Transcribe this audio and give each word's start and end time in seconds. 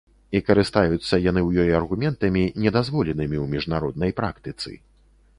І 0.37 0.39
карыстаюцца 0.45 1.17
яны 1.31 1.41
ў 1.47 1.65
ёй 1.65 1.69
аргументамі, 1.79 2.43
недазволенымі 2.63 3.37
ў 3.43 3.57
міжнароднай 3.57 4.15
практыцы. 4.21 4.73